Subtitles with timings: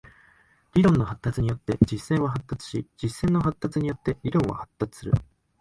[0.73, 5.11] 理論の発達によって実践は発達し、実践の発達によって理論は発達する。